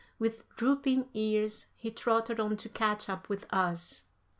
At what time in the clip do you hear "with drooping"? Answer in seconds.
0.17-1.09